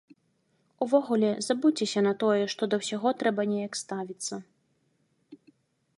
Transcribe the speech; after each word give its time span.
Увогуле, 0.85 1.29
забудзьцеся 1.47 2.01
на 2.07 2.13
тое, 2.25 2.43
што 2.55 2.63
да 2.71 2.75
ўсяго 2.81 3.09
трэба 3.19 3.41
неяк 3.53 3.73
ставіцца. 3.85 4.45